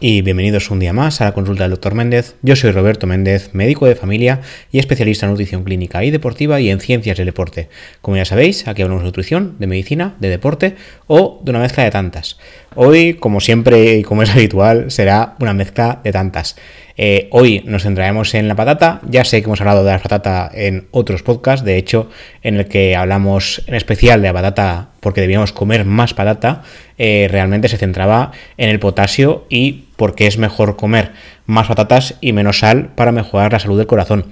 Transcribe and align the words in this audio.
y 0.00 0.22
bienvenidos 0.22 0.70
un 0.70 0.78
día 0.78 0.92
más 0.92 1.20
a 1.20 1.24
la 1.24 1.32
consulta 1.32 1.64
del 1.64 1.72
Dr. 1.72 1.94
Méndez. 1.94 2.36
Yo 2.42 2.54
soy 2.54 2.70
Roberto 2.70 3.08
Méndez, 3.08 3.50
médico 3.52 3.86
de 3.86 3.96
familia 3.96 4.40
y 4.70 4.78
especialista 4.78 5.26
en 5.26 5.32
nutrición 5.32 5.64
clínica 5.64 6.04
y 6.04 6.10
deportiva 6.10 6.60
y 6.60 6.70
en 6.70 6.80
ciencias 6.80 7.16
del 7.16 7.26
deporte. 7.26 7.68
Como 8.00 8.16
ya 8.16 8.24
sabéis, 8.24 8.68
aquí 8.68 8.82
hablamos 8.82 9.02
de 9.02 9.06
nutrición, 9.06 9.56
de 9.58 9.66
medicina, 9.66 10.14
de 10.20 10.28
deporte 10.28 10.76
o 11.08 11.40
de 11.42 11.50
una 11.50 11.60
mezcla 11.60 11.82
de 11.82 11.90
tantas. 11.90 12.38
Hoy, 12.76 13.14
como 13.14 13.40
siempre 13.40 13.96
y 13.96 14.02
como 14.02 14.22
es 14.22 14.30
habitual, 14.30 14.90
será 14.90 15.34
una 15.40 15.52
mezcla 15.52 16.00
de 16.04 16.12
tantas. 16.12 16.56
Eh, 17.00 17.28
hoy 17.30 17.62
nos 17.64 17.84
centraremos 17.84 18.34
en 18.34 18.48
la 18.48 18.56
patata. 18.56 19.00
Ya 19.08 19.24
sé 19.24 19.40
que 19.40 19.46
hemos 19.46 19.60
hablado 19.60 19.84
de 19.84 19.92
la 19.92 20.00
patata 20.00 20.50
en 20.52 20.88
otros 20.90 21.22
podcasts, 21.22 21.64
de 21.64 21.76
hecho, 21.76 22.10
en 22.42 22.56
el 22.56 22.66
que 22.66 22.96
hablamos 22.96 23.62
en 23.68 23.76
especial 23.76 24.20
de 24.20 24.26
la 24.26 24.34
patata 24.34 24.88
porque 24.98 25.20
debíamos 25.20 25.52
comer 25.52 25.84
más 25.84 26.12
patata, 26.12 26.64
eh, 26.98 27.28
realmente 27.30 27.68
se 27.68 27.78
centraba 27.78 28.32
en 28.56 28.68
el 28.68 28.80
potasio 28.80 29.46
y 29.48 29.84
porque 29.94 30.26
es 30.26 30.38
mejor 30.38 30.74
comer 30.74 31.12
más 31.46 31.68
patatas 31.68 32.16
y 32.20 32.32
menos 32.32 32.58
sal 32.58 32.90
para 32.96 33.12
mejorar 33.12 33.52
la 33.52 33.60
salud 33.60 33.78
del 33.78 33.86
corazón. 33.86 34.26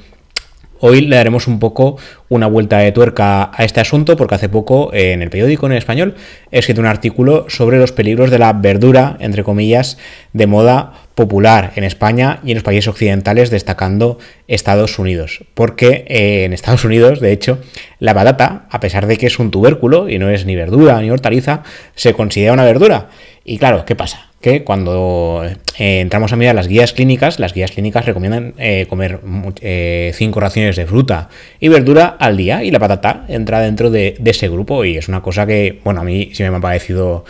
Hoy 0.80 1.02
le 1.02 1.16
daremos 1.16 1.46
un 1.46 1.58
poco 1.58 1.96
una 2.28 2.48
vuelta 2.48 2.78
de 2.78 2.92
tuerca 2.92 3.50
a 3.54 3.64
este 3.64 3.80
asunto 3.80 4.16
porque 4.16 4.34
hace 4.34 4.50
poco 4.50 4.92
en 4.92 5.22
el 5.22 5.30
periódico 5.30 5.66
en 5.66 5.72
español 5.72 6.16
he 6.50 6.58
escrito 6.58 6.82
un 6.82 6.86
artículo 6.86 7.46
sobre 7.48 7.78
los 7.78 7.92
peligros 7.92 8.30
de 8.30 8.38
la 8.38 8.52
verdura, 8.52 9.16
entre 9.20 9.42
comillas, 9.42 9.96
de 10.34 10.46
moda 10.46 11.05
popular 11.16 11.72
en 11.76 11.82
España 11.82 12.40
y 12.44 12.52
en 12.52 12.58
los 12.58 12.62
países 12.62 12.86
occidentales, 12.86 13.50
destacando 13.50 14.18
Estados 14.46 14.98
Unidos. 14.98 15.40
Porque 15.54 16.04
eh, 16.08 16.44
en 16.44 16.52
Estados 16.52 16.84
Unidos, 16.84 17.20
de 17.20 17.32
hecho, 17.32 17.58
la 17.98 18.14
patata, 18.14 18.66
a 18.70 18.78
pesar 18.80 19.06
de 19.06 19.16
que 19.16 19.26
es 19.26 19.38
un 19.38 19.50
tubérculo 19.50 20.10
y 20.10 20.18
no 20.18 20.28
es 20.28 20.44
ni 20.44 20.54
verdura 20.54 21.00
ni 21.00 21.10
hortaliza, 21.10 21.62
se 21.94 22.12
considera 22.12 22.52
una 22.52 22.64
verdura. 22.64 23.08
Y 23.44 23.56
claro, 23.56 23.86
¿qué 23.86 23.96
pasa? 23.96 24.30
Cuando 24.64 25.44
eh, 25.78 26.00
entramos 26.00 26.32
a 26.32 26.36
mirar 26.36 26.54
las 26.54 26.68
guías 26.68 26.92
clínicas, 26.92 27.40
las 27.40 27.52
guías 27.52 27.72
clínicas 27.72 28.06
recomiendan 28.06 28.54
eh, 28.58 28.86
comer 28.88 29.18
eh, 29.60 30.12
cinco 30.14 30.38
raciones 30.38 30.76
de 30.76 30.86
fruta 30.86 31.28
y 31.58 31.66
verdura 31.68 32.16
al 32.18 32.36
día 32.36 32.62
y 32.62 32.70
la 32.70 32.78
patata 32.78 33.24
entra 33.28 33.60
dentro 33.60 33.90
de, 33.90 34.16
ese 34.24 34.48
grupo 34.48 34.84
y 34.84 34.98
es 34.98 35.08
una 35.08 35.20
cosa 35.20 35.46
que, 35.46 35.80
bueno, 35.82 36.00
a 36.00 36.04
mí 36.04 36.30
sí 36.32 36.44
me 36.44 36.54
ha 36.54 36.60
parecido 36.60 37.24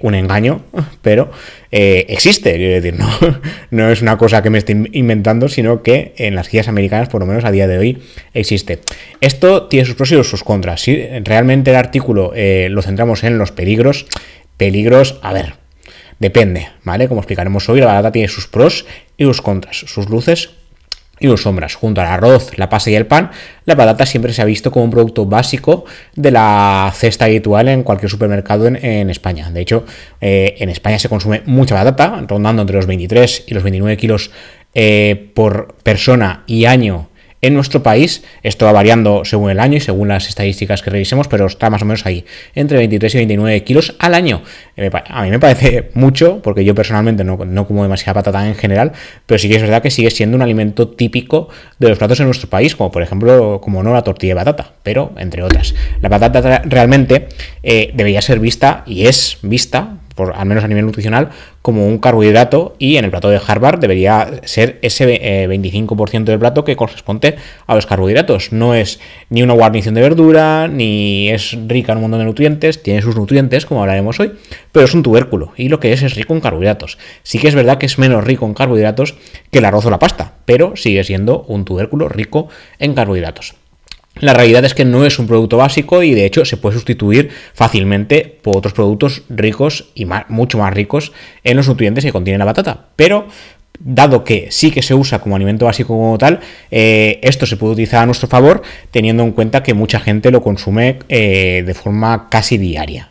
un 0.00 0.14
engaño, 0.14 0.62
pero 1.02 1.30
existe, 1.70 2.56
quiero 2.56 2.74
decir, 2.74 2.98
no, 2.98 3.08
no 3.70 3.90
es 3.90 4.00
una 4.00 4.16
cosa 4.16 4.42
que 4.42 4.48
me 4.48 4.58
estoy 4.58 4.88
inventando, 4.92 5.48
sino 5.48 5.82
que 5.82 6.14
en 6.16 6.34
las 6.34 6.50
guías 6.50 6.68
americanas, 6.68 7.08
por 7.08 7.20
lo 7.20 7.26
menos 7.26 7.44
a 7.44 7.50
día 7.50 7.66
de 7.66 7.76
hoy, 7.76 7.98
existe. 8.32 8.78
Esto 9.20 9.64
tiene 9.64 9.84
sus 9.84 9.94
pros 9.94 10.10
y 10.12 10.24
sus 10.24 10.42
contras. 10.42 10.80
Si 10.80 10.96
realmente 11.24 11.70
el 11.70 11.76
artículo 11.76 12.32
lo 12.34 12.82
centramos 12.82 13.24
en 13.24 13.36
los 13.36 13.52
peligros, 13.52 14.06
Peligros, 14.56 15.18
a 15.20 15.34
ver, 15.34 15.65
depende, 16.18 16.68
¿vale? 16.84 17.08
Como 17.08 17.20
explicaremos 17.20 17.68
hoy, 17.68 17.80
la 17.80 17.86
batata 17.86 18.12
tiene 18.12 18.28
sus 18.28 18.46
pros 18.46 18.86
y 19.16 19.24
sus 19.24 19.42
contras, 19.42 19.76
sus 19.76 20.08
luces 20.08 20.50
y 21.18 21.26
sus 21.26 21.42
sombras. 21.42 21.74
Junto 21.74 22.00
al 22.00 22.06
arroz, 22.06 22.56
la 22.58 22.68
pasa 22.68 22.90
y 22.90 22.94
el 22.94 23.06
pan, 23.06 23.30
la 23.64 23.76
patata 23.76 24.06
siempre 24.06 24.32
se 24.32 24.42
ha 24.42 24.44
visto 24.44 24.70
como 24.70 24.84
un 24.84 24.90
producto 24.90 25.26
básico 25.26 25.84
de 26.14 26.30
la 26.30 26.92
cesta 26.94 27.26
habitual 27.26 27.68
en 27.68 27.82
cualquier 27.82 28.10
supermercado 28.10 28.66
en, 28.66 29.10
España. 29.10 29.50
De 29.50 29.60
hecho, 29.60 29.84
eh, 30.20 30.56
en 30.58 30.68
España 30.68 30.98
se 30.98 31.08
consume 31.08 31.42
mucha 31.46 31.74
patata, 31.74 32.24
rondando 32.26 32.62
entre 32.62 32.76
los 32.76 32.86
23 32.86 33.44
y 33.46 33.54
los 33.54 33.62
29 33.62 33.96
kilos 33.96 34.30
eh, 34.74 35.30
por 35.34 35.74
persona 35.82 36.44
y 36.46 36.66
año 36.66 37.08
en 37.42 37.54
nuestro 37.54 37.82
país, 37.82 38.24
esto 38.42 38.64
va 38.64 38.72
variando 38.72 39.24
según 39.24 39.50
el 39.50 39.60
año 39.60 39.76
y 39.76 39.80
según 39.80 40.08
las 40.08 40.28
estadísticas 40.28 40.82
que 40.82 40.90
revisemos, 40.90 41.28
pero 41.28 41.46
está 41.46 41.70
más 41.70 41.82
o 41.82 41.84
menos 41.84 42.06
ahí, 42.06 42.24
entre 42.54 42.78
23 42.78 43.14
y 43.14 43.18
29 43.18 43.64
kilos 43.64 43.94
al 43.98 44.14
año. 44.14 44.42
Eh, 44.76 44.90
a 44.92 45.22
mí 45.22 45.30
me 45.30 45.38
parece 45.38 45.90
mucho, 45.94 46.40
porque 46.42 46.64
yo 46.64 46.74
personalmente 46.74 47.24
no, 47.24 47.66
como 47.66 47.82
demasiada 47.82 48.14
patata 48.14 48.46
en 48.46 48.54
general, 48.54 48.92
pero 49.26 49.38
sí 49.38 49.48
que 49.48 49.56
es 49.56 49.62
verdad 49.62 49.82
que 49.82 49.90
sigue 49.90 50.10
siendo 50.10 50.36
un 50.36 50.42
alimento 50.42 50.88
típico 50.88 51.48
de 51.78 51.88
los 51.88 51.98
platos 51.98 52.20
en 52.20 52.26
nuestro 52.26 52.48
país, 52.48 52.74
como 52.74 52.90
por 52.90 53.02
ejemplo, 53.02 53.60
como 53.60 53.82
no 53.82 53.92
la 53.92 54.02
tortilla 54.02 54.34
de 54.34 54.40
patata, 54.40 54.72
pero 54.82 55.12
entre 55.18 55.42
otras. 55.42 55.74
La 56.00 56.08
patata 56.08 56.62
realmente 56.64 57.28
eh, 57.62 57.90
debería 57.94 58.22
ser 58.22 58.40
vista 58.40 58.82
y 58.86 59.06
es 59.06 59.38
vista 59.42 59.98
por, 60.16 60.34
al 60.34 60.46
menos 60.46 60.64
a 60.64 60.68
nivel 60.68 60.86
nutricional, 60.86 61.28
como 61.62 61.86
un 61.86 61.98
carbohidrato 61.98 62.74
y 62.78 62.96
en 62.96 63.04
el 63.04 63.10
plato 63.10 63.28
de 63.28 63.40
Harvard 63.46 63.78
debería 63.78 64.40
ser 64.44 64.80
ese 64.82 65.06
25% 65.48 66.14
eh, 66.14 66.24
del 66.24 66.38
plato 66.38 66.64
que 66.64 66.74
corresponde 66.74 67.36
a 67.66 67.74
los 67.74 67.86
carbohidratos. 67.86 68.52
No 68.52 68.74
es 68.74 68.98
ni 69.30 69.42
una 69.42 69.54
guarnición 69.54 69.94
de 69.94 70.00
verdura, 70.00 70.66
ni 70.66 71.30
es 71.30 71.56
rica 71.68 71.92
en 71.92 71.98
un 71.98 72.02
montón 72.02 72.20
de 72.20 72.26
nutrientes, 72.26 72.82
tiene 72.82 73.02
sus 73.02 73.14
nutrientes, 73.14 73.66
como 73.66 73.82
hablaremos 73.82 74.18
hoy, 74.18 74.32
pero 74.72 74.86
es 74.86 74.94
un 74.94 75.02
tubérculo 75.02 75.52
y 75.56 75.68
lo 75.68 75.78
que 75.78 75.92
es 75.92 76.02
es 76.02 76.14
rico 76.16 76.34
en 76.34 76.40
carbohidratos. 76.40 76.98
Sí 77.22 77.38
que 77.38 77.48
es 77.48 77.54
verdad 77.54 77.78
que 77.78 77.86
es 77.86 77.98
menos 77.98 78.24
rico 78.24 78.46
en 78.46 78.54
carbohidratos 78.54 79.14
que 79.50 79.58
el 79.58 79.64
arroz 79.66 79.86
o 79.86 79.90
la 79.90 79.98
pasta, 79.98 80.32
pero 80.46 80.76
sigue 80.76 81.04
siendo 81.04 81.42
un 81.42 81.64
tubérculo 81.64 82.08
rico 82.08 82.48
en 82.78 82.94
carbohidratos. 82.94 83.54
La 84.18 84.32
realidad 84.32 84.64
es 84.64 84.72
que 84.74 84.86
no 84.86 85.04
es 85.04 85.18
un 85.18 85.26
producto 85.26 85.58
básico 85.58 86.02
y 86.02 86.14
de 86.14 86.24
hecho 86.24 86.44
se 86.46 86.56
puede 86.56 86.76
sustituir 86.76 87.28
fácilmente 87.52 88.38
por 88.42 88.56
otros 88.56 88.72
productos 88.72 89.22
ricos 89.28 89.90
y 89.94 90.06
mucho 90.28 90.58
más 90.58 90.72
ricos 90.72 91.12
en 91.44 91.56
los 91.56 91.68
nutrientes 91.68 92.02
que 92.04 92.12
contiene 92.12 92.38
la 92.38 92.46
batata. 92.46 92.86
Pero 92.96 93.26
dado 93.78 94.24
que 94.24 94.48
sí 94.50 94.70
que 94.70 94.80
se 94.80 94.94
usa 94.94 95.18
como 95.18 95.36
alimento 95.36 95.66
básico 95.66 95.88
como 95.88 96.16
tal, 96.16 96.40
eh, 96.70 97.20
esto 97.22 97.44
se 97.44 97.58
puede 97.58 97.74
utilizar 97.74 98.02
a 98.02 98.06
nuestro 98.06 98.26
favor 98.26 98.62
teniendo 98.90 99.22
en 99.22 99.32
cuenta 99.32 99.62
que 99.62 99.74
mucha 99.74 100.00
gente 100.00 100.30
lo 100.30 100.40
consume 100.40 100.98
eh, 101.10 101.62
de 101.66 101.74
forma 101.74 102.28
casi 102.30 102.56
diaria. 102.56 103.10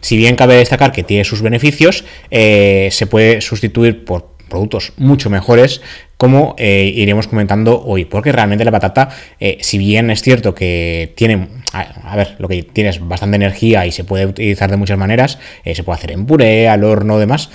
Si 0.00 0.16
bien 0.16 0.34
cabe 0.34 0.56
destacar 0.56 0.90
que 0.90 1.04
tiene 1.04 1.24
sus 1.24 1.40
beneficios, 1.40 2.04
eh, 2.32 2.88
se 2.90 3.06
puede 3.06 3.40
sustituir 3.40 4.04
por 4.04 4.32
productos 4.48 4.92
mucho 4.96 5.30
mejores 5.30 5.80
como 6.22 6.54
eh, 6.56 6.92
iremos 6.94 7.26
comentando 7.26 7.82
hoy, 7.84 8.04
porque 8.04 8.30
realmente 8.30 8.64
la 8.64 8.70
patata, 8.70 9.08
eh, 9.40 9.58
si 9.60 9.76
bien 9.76 10.08
es 10.08 10.22
cierto 10.22 10.54
que 10.54 11.12
tiene, 11.16 11.48
a, 11.72 12.14
ver, 12.14 12.36
lo 12.38 12.46
que 12.46 12.62
tiene 12.62 12.90
es 12.90 13.04
bastante 13.04 13.34
energía 13.34 13.86
y 13.86 13.90
se 13.90 14.04
puede 14.04 14.26
utilizar 14.26 14.70
de 14.70 14.76
muchas 14.76 14.96
maneras, 14.96 15.40
eh, 15.64 15.74
se 15.74 15.82
puede 15.82 15.98
hacer 15.98 16.12
en 16.12 16.24
puré, 16.26 16.68
al 16.68 16.84
horno, 16.84 17.18
demás, 17.18 17.50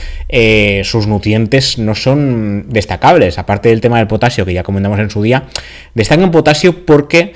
sus 0.84 1.08
nutrientes 1.08 1.78
no 1.78 1.96
son 1.96 2.66
destacables, 2.68 3.38
aparte 3.38 3.70
del 3.70 3.80
tema 3.80 4.00
del 4.00 4.08
potasio 4.08 4.46
que 4.46 4.52
ya 4.54 4.64
comentamos 4.64 5.00
en 5.00 5.10
su 5.12 5.22
día, 5.22 5.46
destacan 5.94 6.30
potasio 6.30 6.86
porque 6.86 7.32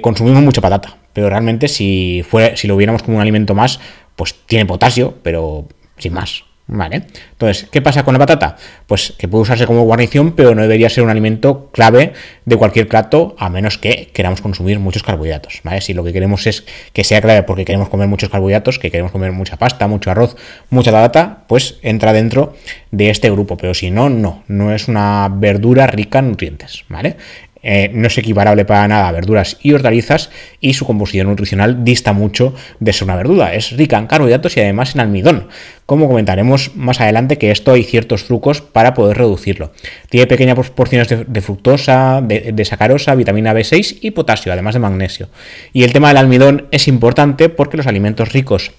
consumimos 0.00 0.44
mucha 0.44 0.60
patata, 0.60 0.96
pero 1.12 1.28
realmente 1.28 1.66
si, 1.66 2.24
fuera, 2.24 2.56
si 2.56 2.68
lo 2.68 2.76
hubiéramos 2.76 3.02
como 3.02 3.16
un 3.16 3.20
alimento 3.20 3.52
más, 3.56 3.80
pues 4.14 4.36
tiene 4.46 4.64
potasio, 4.64 5.18
pero 5.24 5.66
sin 5.98 6.12
más. 6.12 6.44
¿Vale? 6.74 7.02
Entonces, 7.32 7.68
¿qué 7.70 7.82
pasa 7.82 8.02
con 8.02 8.14
la 8.14 8.18
patata? 8.18 8.56
Pues 8.86 9.12
que 9.18 9.28
puede 9.28 9.42
usarse 9.42 9.66
como 9.66 9.82
guarnición, 9.82 10.32
pero 10.32 10.54
no 10.54 10.62
debería 10.62 10.88
ser 10.88 11.04
un 11.04 11.10
alimento 11.10 11.68
clave 11.70 12.14
de 12.46 12.56
cualquier 12.56 12.88
plato, 12.88 13.36
a 13.38 13.50
menos 13.50 13.76
que 13.76 14.08
queramos 14.14 14.40
consumir 14.40 14.78
muchos 14.78 15.02
carbohidratos, 15.02 15.60
¿vale? 15.64 15.82
Si 15.82 15.92
lo 15.92 16.02
que 16.02 16.14
queremos 16.14 16.46
es 16.46 16.64
que 16.94 17.04
sea 17.04 17.20
clave 17.20 17.42
porque 17.42 17.66
queremos 17.66 17.90
comer 17.90 18.08
muchos 18.08 18.30
carbohidratos, 18.30 18.78
que 18.78 18.90
queremos 18.90 19.12
comer 19.12 19.32
mucha 19.32 19.58
pasta, 19.58 19.86
mucho 19.86 20.10
arroz, 20.10 20.34
mucha 20.70 20.90
patata, 20.90 21.44
pues 21.46 21.78
entra 21.82 22.14
dentro 22.14 22.54
de 22.90 23.10
este 23.10 23.30
grupo, 23.30 23.58
pero 23.58 23.74
si 23.74 23.90
no, 23.90 24.08
no, 24.08 24.42
no 24.48 24.72
es 24.72 24.88
una 24.88 25.28
verdura 25.30 25.86
rica 25.86 26.20
en 26.20 26.28
nutrientes, 26.30 26.84
¿vale? 26.88 27.18
Eh, 27.62 27.90
no 27.94 28.08
es 28.08 28.18
equiparable 28.18 28.64
para 28.64 28.88
nada 28.88 29.08
a 29.08 29.12
verduras 29.12 29.56
y 29.62 29.72
hortalizas 29.72 30.30
y 30.60 30.74
su 30.74 30.84
composición 30.84 31.28
nutricional 31.28 31.84
dista 31.84 32.12
mucho 32.12 32.54
de 32.80 32.92
ser 32.92 33.04
una 33.04 33.16
verdura. 33.16 33.54
Es 33.54 33.70
rica 33.76 33.98
en 33.98 34.06
carbohidratos 34.06 34.56
y 34.56 34.60
además 34.60 34.94
en 34.94 35.00
almidón. 35.00 35.48
Como 35.86 36.08
comentaremos 36.08 36.74
más 36.74 37.00
adelante 37.00 37.38
que 37.38 37.50
esto 37.50 37.72
hay 37.72 37.84
ciertos 37.84 38.24
trucos 38.24 38.60
para 38.60 38.94
poder 38.94 39.18
reducirlo. 39.18 39.72
Tiene 40.08 40.26
pequeñas 40.26 40.70
porciones 40.70 41.08
de, 41.08 41.40
fructosa, 41.40 42.20
de, 42.22 42.64
sacarosa, 42.64 43.14
vitamina 43.14 43.52
B6 43.52 43.98
y 44.00 44.12
potasio, 44.12 44.52
además 44.52 44.74
de 44.74 44.80
magnesio. 44.80 45.28
Y 45.72 45.84
el 45.84 45.92
tema 45.92 46.08
del 46.08 46.16
almidón 46.16 46.66
es 46.70 46.88
importante 46.88 47.48
porque 47.48 47.76
los 47.76 47.86
alimentos 47.86 48.32
ricos 48.32 48.72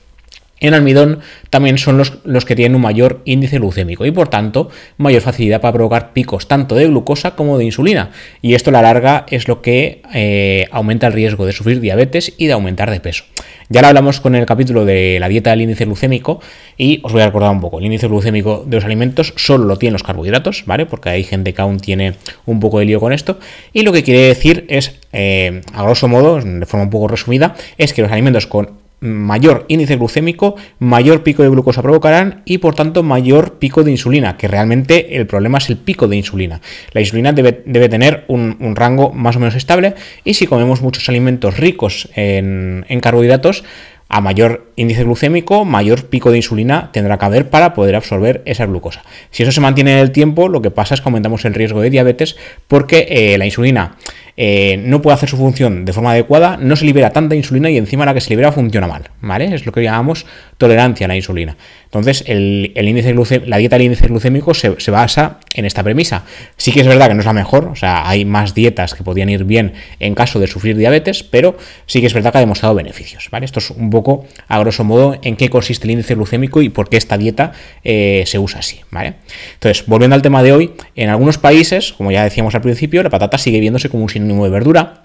en 0.60 0.74
almidón 0.74 1.20
también 1.50 1.78
son 1.78 1.98
los, 1.98 2.20
los, 2.24 2.46
que 2.46 2.56
tienen 2.56 2.76
un 2.76 2.82
mayor 2.82 3.22
índice 3.26 3.60
glucémico 3.60 4.06
y 4.06 4.12
por 4.12 4.30
tanto 4.30 4.70
mayor 4.98 5.22
facilidad 5.22 5.60
para 5.60 5.74
provocar 5.74 6.14
picos 6.14 6.48
tanto 6.48 6.76
de 6.76 6.88
glucosa 6.88 7.36
como 7.36 7.58
de 7.58 7.66
insulina. 7.66 8.12
Y 8.42 8.54
esto 8.54 8.70
a 8.70 8.74
la 8.74 8.82
larga 8.82 9.26
es 9.30 9.48
lo 9.48 9.62
que 9.62 10.02
eh, 10.14 10.68
aumenta 10.72 11.08
el 11.08 11.14
riesgo 11.14 11.46
de 11.46 11.52
sufrir 11.52 11.82
diabetes 11.82 12.34
y 12.38 12.48
de 12.48 12.54
aumentar 12.54 12.92
de 12.92 13.02
peso. 13.02 13.26
Ya 13.70 13.82
lo 13.82 13.88
hablamos 13.88 14.20
con 14.20 14.36
el 14.36 14.46
capítulo 14.46 14.86
de 14.86 15.18
la 15.20 15.28
dieta 15.28 15.50
del 15.50 15.62
índice 15.62 15.86
glucémico 15.86 16.40
y 16.78 17.02
os 17.04 17.12
voy 17.12 17.22
a 17.22 17.26
recordar 17.26 17.52
un 17.52 17.60
poco. 17.60 17.80
El 17.80 17.86
índice 17.86 18.08
glucémico 18.08 18.64
de 18.66 18.78
los 18.78 18.86
alimentos 18.86 19.34
solo 19.36 19.66
lo 19.66 19.78
tienen 19.78 19.94
los 19.94 20.04
carbohidratos, 20.04 20.64
¿vale? 20.66 20.86
Porque 20.86 21.10
hay 21.10 21.24
gente 21.24 21.54
que 21.54 21.62
aún 21.62 21.80
tiene 21.80 22.16
un 22.46 22.60
poco 22.60 22.80
de 22.80 22.86
lío 22.86 23.00
con 23.00 23.14
esto. 23.14 23.40
Y 23.74 23.84
lo 23.84 23.92
que 23.92 24.04
quiere 24.04 24.22
decir 24.22 24.66
es, 24.70 25.00
eh, 25.12 25.62
a 25.74 25.84
grosso 25.84 26.08
modo, 26.08 26.40
de 26.40 26.66
forma 26.66 26.86
un 26.86 26.90
poco 26.90 27.08
resumida, 27.08 27.56
es 27.78 27.94
que 27.94 28.02
los 28.02 28.12
alimentos 28.12 28.48
con 28.48 28.83
mayor 29.04 29.66
índice 29.68 29.98
glucémico, 29.98 30.56
mayor 30.80 31.24
pico 31.24 31.44
de 31.44 31.50
glucosa 31.50 31.82
provocarán 31.82 32.42
y 32.46 32.60
por 32.60 32.74
tanto 32.74 33.04
mayor 33.04 33.60
pico 33.60 33.84
de 33.84 33.92
insulina, 33.92 34.38
que 34.38 34.48
realmente 34.48 35.18
el 35.18 35.28
problema 35.28 35.58
es 35.58 35.70
el 35.70 35.78
pico 35.78 36.08
de 36.08 36.16
insulina. 36.16 36.62
La 36.94 37.02
insulina 37.02 37.34
debe, 37.34 37.90
tener 37.90 38.24
un, 38.30 38.76
rango 38.76 39.12
más 39.12 39.36
o 39.36 39.40
menos 39.40 39.56
estable 39.56 39.96
y 40.24 40.36
si 40.36 40.48
comemos 40.48 40.82
muchos 40.82 41.10
alimentos 41.10 41.58
ricos 41.58 42.08
en, 42.16 42.86
carbohidratos, 43.02 43.66
a 44.08 44.22
mayor 44.22 44.72
índice 44.76 45.04
glucémico, 45.04 45.66
mayor 45.66 46.06
pico 46.06 46.32
de 46.32 46.38
insulina 46.38 46.90
tendrá 46.92 47.18
que 47.18 47.26
haber 47.26 47.50
para 47.50 47.74
poder 47.74 47.96
absorber 47.96 48.42
esa 48.46 48.66
glucosa. 48.66 49.04
Si 49.32 49.44
eso 49.44 49.52
se 49.52 49.62
mantiene 49.62 49.94
en 49.94 50.00
el 50.00 50.12
tiempo, 50.12 50.50
lo 50.50 50.62
que 50.62 50.72
pasa 50.72 50.96
es 50.96 51.02
que 51.02 51.10
aumentamos 51.10 51.46
el 51.46 51.54
riesgo 51.54 51.82
de 51.82 51.90
diabetes 51.90 52.36
porque 52.68 53.08
eh, 53.10 53.38
la 53.38 53.46
insulina 53.46 53.98
eh, 54.36 54.78
no 54.84 55.00
puede 55.02 55.14
hacer 55.14 55.30
su 55.30 55.38
función 55.38 55.86
de 55.86 55.94
forma 55.94 56.12
adecuada, 56.12 56.58
no 56.58 56.76
se 56.76 56.86
libera 56.86 57.12
tanta 57.12 57.36
insulina 57.36 57.70
y 57.70 57.78
encima 57.78 58.04
la 58.04 58.16
que 58.16 58.22
se 58.22 58.32
libera 58.32 58.52
funciona 58.52 58.88
mal, 58.88 59.04
¿vale? 59.22 59.54
Es 59.54 59.66
lo 59.68 59.72
que 59.72 59.84
llamamos 59.84 60.26
tolerancia 60.58 61.06
a 61.06 61.08
la 61.08 61.16
insulina. 61.16 61.56
Entonces, 61.86 62.24
el, 62.26 62.72
índice 62.76 63.14
la 63.46 63.58
dieta 63.58 63.76
del 63.76 63.86
índice 63.86 64.08
glucémico 64.08 64.56
se, 64.56 64.70
basa 64.90 65.38
en 65.54 65.66
esta 65.66 65.84
premisa. 65.84 66.24
Sí 66.58 66.72
que 66.72 66.82
es 66.82 66.88
verdad 66.88 67.10
que 67.10 67.14
no 67.14 67.20
es 67.20 67.28
la 67.28 67.34
mejor, 67.34 67.66
o 67.66 67.76
sea, 67.76 68.10
hay 68.10 68.26
más 68.26 68.56
dietas 68.56 68.96
que 68.96 69.04
podrían 69.04 69.30
ir 69.30 69.44
bien 69.44 69.74
en 70.00 70.16
caso 70.16 70.40
de 70.40 70.48
sufrir 70.48 70.78
diabetes, 70.78 71.22
pero 71.22 71.56
sí 71.86 72.02
que 72.02 72.08
es 72.08 72.14
verdad 72.16 72.32
que 72.32 72.40
ha 72.40 72.42
demostrado 72.42 72.74
beneficios, 72.74 73.30
¿vale? 73.30 73.46
Esto 73.46 73.60
es 73.60 73.70
un 73.70 73.92
poco, 73.92 74.26
a 74.48 74.58
grosso 74.64 74.84
modo, 74.84 75.18
en 75.22 75.36
qué 75.36 75.50
consiste 75.50 75.86
el 75.86 75.92
índice 75.92 76.16
glucémico 76.16 76.62
y 76.62 76.70
por 76.70 76.90
qué 76.90 76.98
esta 76.98 77.18
dieta 77.18 77.54
eh, 77.84 78.24
se 78.26 78.40
usa 78.40 78.60
así, 78.60 78.82
¿vale? 78.92 79.16
Entonces, 79.54 79.86
volviendo 79.88 80.16
al 80.16 80.22
tema 80.22 80.44
de 80.44 80.54
hoy, 80.54 80.72
en 80.96 81.10
algunos 81.10 81.38
países, 81.38 81.94
como 81.94 82.12
ya 82.12 82.24
decíamos 82.24 82.56
al 82.56 82.62
principio, 82.62 83.04
la 83.04 83.10
patata 83.10 83.38
sigue 83.38 83.60
viéndose 83.60 83.90
como 83.90 84.04
un 84.04 84.10
sinónimo 84.10 84.44
de 84.44 84.50
verdura, 84.50 85.04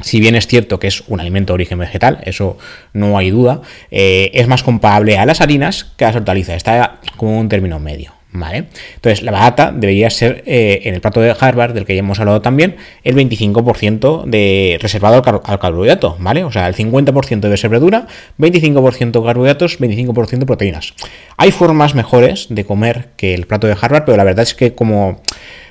si 0.00 0.20
bien 0.20 0.36
es 0.36 0.46
cierto 0.46 0.78
que 0.78 0.86
es 0.86 1.02
un 1.08 1.20
alimento 1.20 1.52
de 1.52 1.54
origen 1.54 1.78
vegetal, 1.78 2.20
eso 2.24 2.56
no 2.92 3.18
hay 3.18 3.30
duda, 3.30 3.62
eh, 3.90 4.30
es 4.34 4.46
más 4.46 4.62
comparable 4.62 5.18
a 5.18 5.26
las 5.26 5.40
harinas 5.40 5.92
que 5.96 6.04
a 6.04 6.08
las 6.08 6.16
hortalizas. 6.16 6.56
Está 6.56 7.00
como 7.16 7.38
un 7.38 7.48
término 7.48 7.80
medio. 7.80 8.17
¿Vale? 8.38 8.64
Entonces, 8.94 9.22
la 9.22 9.32
batata 9.32 9.72
debería 9.72 10.10
ser 10.10 10.42
eh, 10.46 10.80
en 10.84 10.94
el 10.94 11.00
plato 11.00 11.20
de 11.20 11.34
Harvard, 11.38 11.74
del 11.74 11.84
que 11.84 11.94
ya 11.94 12.00
hemos 12.00 12.20
hablado 12.20 12.40
también, 12.40 12.76
el 13.04 13.16
25% 13.16 14.24
de 14.24 14.78
reservado 14.80 15.22
al, 15.24 15.58
carbohidrato, 15.58 16.16
¿vale? 16.18 16.44
O 16.44 16.52
sea, 16.52 16.68
el 16.68 16.74
50% 16.74 17.40
debe 17.40 17.56
ser 17.56 17.70
verdura, 17.70 18.06
25% 18.38 19.24
carbohidratos, 19.24 19.80
25% 19.80 20.44
proteínas. 20.44 20.94
Hay 21.36 21.50
formas 21.50 21.94
mejores 21.94 22.46
de 22.50 22.64
comer 22.64 23.08
que 23.16 23.34
el 23.34 23.46
plato 23.46 23.66
de 23.66 23.76
Harvard, 23.80 24.04
pero 24.04 24.16
la 24.16 24.24
verdad 24.24 24.42
es 24.42 24.54
que 24.54 24.74
como 24.74 25.20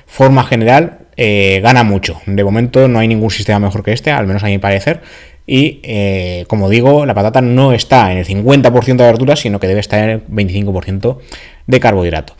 forma 0.06 0.42
general 0.44 0.98
eh, 1.20 1.60
gana 1.64 1.82
mucho. 1.82 2.20
De 2.26 2.44
momento 2.44 2.86
no 2.86 3.00
hay 3.00 3.08
ningún 3.08 3.30
sistema 3.32 3.58
mejor 3.58 3.82
que 3.82 3.92
este, 3.92 4.12
al 4.12 4.28
menos 4.28 4.44
a 4.44 4.46
mi 4.46 4.58
parecer. 4.58 5.00
Y 5.50 5.80
eh, 5.82 6.44
como 6.46 6.68
digo, 6.68 7.06
la 7.06 7.14
patata 7.14 7.40
no 7.40 7.72
está 7.72 8.12
en 8.12 8.18
el 8.18 8.26
50% 8.26 8.96
de 8.96 9.04
verduras, 9.04 9.40
sino 9.40 9.58
que 9.58 9.66
debe 9.66 9.80
estar 9.80 9.98
en 10.04 10.10
el 10.10 10.26
25% 10.26 11.18
de 11.66 11.80
carbohidrato. 11.80 12.34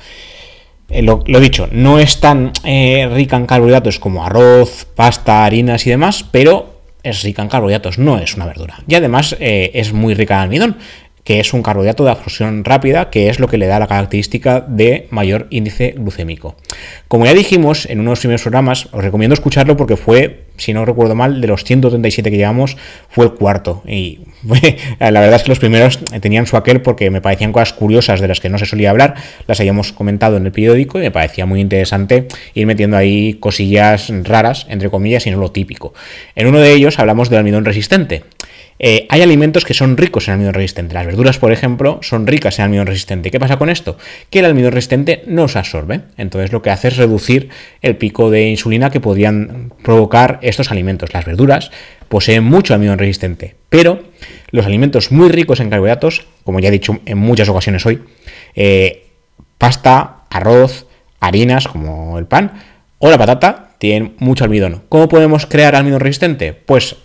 Eh, 0.90 1.00
lo, 1.00 1.24
lo, 1.26 1.40
dicho, 1.40 1.68
no 1.72 1.98
es 1.98 2.20
tan 2.20 2.52
rica 2.62 3.36
en 3.36 3.46
carbohidratos 3.46 3.98
como 3.98 4.24
arroz, 4.24 4.86
pasta, 4.94 5.46
harinas 5.46 5.86
y 5.86 5.90
demás, 5.90 6.24
pero 6.30 6.80
es 7.02 7.22
rica 7.22 7.40
en 7.40 7.48
carbohidratos, 7.48 7.98
no 7.98 8.18
es 8.18 8.34
una 8.36 8.44
verdura. 8.44 8.80
Y 8.86 8.94
además 8.94 9.34
es 9.40 9.94
muy 9.94 10.12
rica 10.12 10.34
en 10.34 10.40
almidón 10.40 10.76
que 11.28 11.40
es 11.40 11.52
un 11.52 11.62
carbohidrato 11.62 12.06
de 12.06 12.10
absorción 12.10 12.64
rápida, 12.64 13.10
que 13.10 13.28
es 13.28 13.38
lo 13.38 13.48
que 13.48 13.58
le 13.58 13.66
da 13.66 13.78
la 13.78 13.86
característica 13.86 14.62
de 14.66 15.08
mayor 15.10 15.46
índice 15.50 15.94
glucémico. 15.94 16.56
Como 17.06 17.26
ya 17.26 17.34
dijimos 17.34 17.84
en 17.84 18.00
unos 18.00 18.20
primeros 18.20 18.40
programas, 18.40 18.88
os 18.92 19.04
recomiendo 19.04 19.34
escucharlo 19.34 19.76
porque 19.76 19.98
fue, 19.98 20.44
si 20.56 20.72
no 20.72 20.86
recuerdo 20.86 21.14
mal, 21.14 21.42
de 21.42 21.46
los 21.46 21.64
137 21.64 22.30
que 22.30 22.38
llevamos, 22.38 22.78
fue 23.10 23.26
el 23.26 23.32
cuarto. 23.32 23.82
Y 23.86 24.20
la 24.98 25.20
verdad 25.20 25.34
es 25.34 25.42
que 25.42 25.50
los 25.50 25.58
primeros 25.58 25.98
tenían 26.22 26.46
su 26.46 26.56
aquel 26.56 26.80
porque 26.80 27.10
me 27.10 27.20
parecían 27.20 27.52
cosas 27.52 27.74
curiosas 27.74 28.22
de 28.22 28.28
las 28.28 28.40
que 28.40 28.48
no 28.48 28.56
se 28.56 28.64
solía 28.64 28.88
hablar, 28.88 29.16
las 29.46 29.60
habíamos 29.60 29.92
comentado 29.92 30.38
en 30.38 30.46
el 30.46 30.52
periódico 30.52 30.98
y 30.98 31.02
me 31.02 31.10
parecía 31.10 31.44
muy 31.44 31.60
interesante 31.60 32.26
ir 32.54 32.66
metiendo 32.66 32.96
ahí 32.96 33.34
cosillas 33.34 34.10
raras, 34.22 34.64
entre 34.70 34.88
comillas, 34.88 35.26
y 35.26 35.30
no 35.30 35.36
lo 35.36 35.52
típico. 35.52 35.92
En 36.34 36.46
uno 36.46 36.58
de 36.58 36.72
ellos 36.72 36.98
hablamos 36.98 37.28
del 37.28 37.40
almidón 37.40 37.66
resistente. 37.66 38.24
Eh, 38.78 39.06
hay 39.08 39.22
alimentos 39.22 39.64
que 39.64 39.74
son 39.74 39.96
ricos 39.96 40.28
en 40.28 40.34
almidón 40.34 40.54
resistente. 40.54 40.94
Las 40.94 41.06
verduras, 41.06 41.38
por 41.38 41.52
ejemplo, 41.52 41.98
son 42.02 42.26
ricas 42.26 42.58
en 42.58 42.66
almidón 42.66 42.86
resistente. 42.86 43.30
¿Qué 43.30 43.40
pasa 43.40 43.56
con 43.56 43.70
esto? 43.70 43.98
Que 44.30 44.38
el 44.38 44.44
almidón 44.44 44.72
resistente 44.72 45.22
no 45.26 45.48
se 45.48 45.58
absorbe. 45.58 46.02
Entonces 46.16 46.52
lo 46.52 46.62
que 46.62 46.70
hace 46.70 46.88
es 46.88 46.96
reducir 46.96 47.48
el 47.82 47.96
pico 47.96 48.30
de 48.30 48.48
insulina 48.48 48.90
que 48.90 49.00
podrían 49.00 49.72
provocar 49.82 50.38
estos 50.42 50.70
alimentos. 50.70 51.12
Las 51.12 51.24
verduras 51.24 51.70
poseen 52.08 52.44
mucho 52.44 52.74
almidón 52.74 52.98
resistente, 52.98 53.56
pero 53.68 54.02
los 54.50 54.64
alimentos 54.64 55.12
muy 55.12 55.28
ricos 55.28 55.60
en 55.60 55.70
carbohidratos, 55.70 56.26
como 56.44 56.60
ya 56.60 56.68
he 56.68 56.72
dicho 56.72 57.00
en 57.04 57.18
muchas 57.18 57.48
ocasiones 57.48 57.84
hoy, 57.84 58.02
eh, 58.54 59.08
pasta, 59.58 60.22
arroz, 60.30 60.86
harinas 61.20 61.68
como 61.68 62.18
el 62.18 62.26
pan 62.26 62.52
o 62.98 63.10
la 63.10 63.18
patata, 63.18 63.72
tienen 63.78 64.14
mucho 64.18 64.44
almidón. 64.44 64.82
¿Cómo 64.88 65.08
podemos 65.08 65.46
crear 65.46 65.74
almidón 65.74 66.00
resistente? 66.00 66.52
Pues 66.52 66.96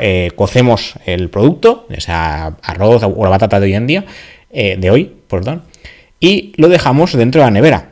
eh, 0.00 0.30
cocemos 0.34 0.94
el 1.06 1.30
producto, 1.30 1.86
sea 1.98 2.56
arroz 2.62 3.02
o 3.02 3.24
la 3.24 3.30
batata 3.30 3.60
de 3.60 3.66
hoy 3.66 3.74
en 3.74 3.86
día, 3.86 4.04
eh, 4.50 4.76
de 4.78 4.90
hoy, 4.90 5.16
perdón, 5.28 5.62
y 6.18 6.52
lo 6.56 6.68
dejamos 6.68 7.12
dentro 7.12 7.40
de 7.40 7.46
la 7.46 7.50
nevera 7.50 7.90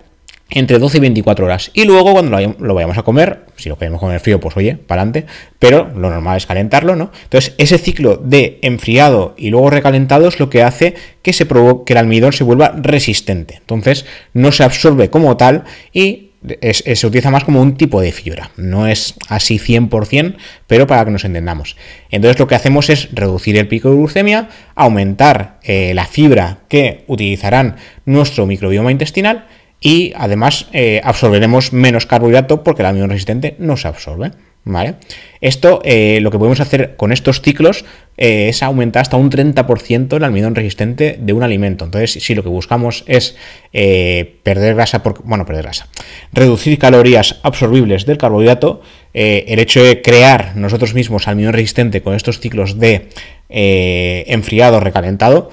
entre 0.50 0.78
12 0.78 0.96
y 0.96 1.00
24 1.00 1.44
horas. 1.44 1.70
Y 1.74 1.84
luego 1.84 2.12
cuando 2.12 2.38
lo, 2.58 2.74
vayamos 2.74 2.96
a 2.96 3.02
comer, 3.02 3.40
si 3.56 3.68
lo 3.68 3.76
queremos 3.76 4.00
comer 4.00 4.20
frío, 4.20 4.40
pues 4.40 4.56
oye, 4.56 4.76
para 4.76 5.02
adelante, 5.02 5.26
pero 5.58 5.90
lo 5.94 6.10
normal 6.10 6.36
es 6.38 6.46
calentarlo, 6.46 6.96
¿no? 6.96 7.10
Entonces, 7.24 7.54
ese 7.58 7.78
ciclo 7.78 8.16
de 8.16 8.58
enfriado 8.62 9.34
y 9.36 9.50
luego 9.50 9.70
recalentado 9.70 10.26
es 10.26 10.40
lo 10.40 10.48
que 10.48 10.62
hace 10.62 10.94
que 11.22 11.32
se 11.32 11.46
provoque 11.46 11.84
que 11.86 11.92
el 11.92 11.98
almidón 11.98 12.32
se 12.32 12.44
vuelva 12.44 12.72
resistente. 12.76 13.56
Entonces, 13.56 14.06
no 14.32 14.52
se 14.52 14.64
absorbe 14.64 15.10
como 15.10 15.36
tal 15.36 15.64
y 15.92 16.27
se 16.72 17.06
utiliza 17.06 17.30
más 17.30 17.44
como 17.44 17.60
un 17.60 17.76
tipo 17.76 18.00
de 18.00 18.12
fibra. 18.12 18.50
No 18.56 18.86
es 18.86 19.14
así 19.28 19.58
100%, 19.58 20.36
pero 20.66 20.86
para 20.86 21.04
que 21.04 21.10
nos 21.10 21.24
entendamos. 21.24 21.76
Entonces 22.10 22.38
lo 22.38 22.46
que 22.46 22.54
hacemos 22.54 22.90
es 22.90 23.08
reducir 23.12 23.56
el 23.56 23.68
pico 23.68 23.90
de 23.90 23.96
glucemia, 23.96 24.48
aumentar 24.74 25.58
eh, 25.62 25.92
la 25.94 26.06
fibra 26.06 26.58
que 26.68 27.04
utilizarán 27.06 27.76
nuestro 28.04 28.46
microbioma 28.46 28.92
intestinal 28.92 29.46
y 29.80 30.12
además 30.16 30.66
eh, 30.72 31.00
absorberemos 31.04 31.72
menos 31.72 32.06
carbohidrato 32.06 32.62
porque 32.62 32.82
el 32.82 32.86
almidón 32.86 33.10
resistente 33.10 33.56
no 33.58 33.76
se 33.76 33.88
absorbe. 33.88 34.32
¿Vale? 34.68 34.96
Esto, 35.40 35.80
eh, 35.82 36.18
lo 36.20 36.30
que 36.30 36.36
podemos 36.36 36.60
hacer 36.60 36.94
con 36.96 37.10
estos 37.10 37.40
ciclos 37.40 37.86
eh, 38.18 38.50
es 38.50 38.62
aumentar 38.62 39.00
hasta 39.00 39.16
un 39.16 39.30
30% 39.30 40.14
el 40.14 40.24
almidón 40.24 40.54
resistente 40.54 41.16
de 41.18 41.32
un 41.32 41.42
alimento. 41.42 41.86
Entonces, 41.86 42.22
si 42.22 42.34
lo 42.34 42.42
que 42.42 42.50
buscamos 42.50 43.02
es 43.06 43.34
eh, 43.72 44.40
perder 44.42 44.74
grasa, 44.74 45.02
por, 45.02 45.24
bueno, 45.24 45.46
perder 45.46 45.64
grasa, 45.64 45.88
reducir 46.34 46.78
calorías 46.78 47.40
absorbibles 47.42 48.04
del 48.04 48.18
carbohidrato, 48.18 48.82
el 49.14 49.58
hecho 49.58 49.82
de 49.82 50.02
crear 50.02 50.54
nosotros 50.54 50.94
mismos 50.94 51.26
almidón 51.26 51.54
resistente 51.54 52.02
con 52.02 52.14
estos 52.14 52.38
ciclos 52.38 52.78
de 52.78 53.08
enfriado, 53.48 54.78
recalentado, 54.78 55.50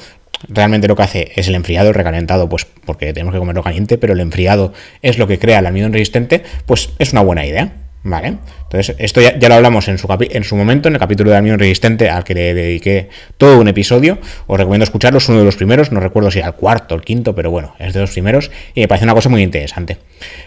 realmente 0.49 0.87
lo 0.87 0.95
que 0.95 1.03
hace 1.03 1.31
es 1.35 1.47
el 1.47 1.55
enfriado, 1.55 1.87
el 1.87 1.95
recalentado, 1.95 2.47
pues 2.49 2.67
porque 2.85 3.13
tenemos 3.13 3.33
que 3.33 3.39
comerlo 3.39 3.63
caliente, 3.63 3.97
pero 3.97 4.13
el 4.13 4.19
enfriado 4.19 4.73
es 5.01 5.17
lo 5.17 5.25
que 5.25 5.39
crea 5.39 5.59
el 5.59 5.65
almidón 5.65 5.93
resistente, 5.93 6.43
pues 6.67 6.91
es 6.99 7.13
una 7.13 7.21
buena 7.21 7.45
idea. 7.45 7.84
¿Vale? 8.07 8.37
Entonces, 8.61 8.95
esto 8.99 9.19
ya, 9.19 9.35
lo 9.49 9.55
hablamos 9.55 9.87
en 9.87 9.97
su, 9.97 10.07
en 10.07 10.57
momento, 10.57 10.89
en 10.89 10.93
el 10.93 10.99
capítulo 10.99 11.31
de 11.31 11.37
almidón 11.37 11.57
resistente, 11.57 12.07
al 12.07 12.23
que 12.23 12.35
le 12.35 12.53
dediqué 12.53 13.09
todo 13.39 13.59
un 13.59 13.67
episodio. 13.67 14.19
Os 14.45 14.59
recomiendo 14.59 14.83
escucharlo, 14.83 15.17
es 15.17 15.27
uno 15.27 15.39
de 15.39 15.45
los 15.45 15.55
primeros, 15.55 15.91
no 15.91 15.99
recuerdo 15.99 16.29
si 16.29 16.37
era 16.37 16.49
el 16.49 16.53
cuarto 16.53 16.93
o 16.93 16.99
el 16.99 17.03
quinto, 17.03 17.33
pero 17.33 17.49
bueno, 17.49 17.73
es 17.79 17.95
de 17.95 18.01
los 18.01 18.11
primeros 18.11 18.51
y 18.75 18.81
me 18.81 18.87
parece 18.87 19.05
una 19.05 19.15
cosa 19.15 19.29
muy 19.29 19.41
interesante. 19.41 19.97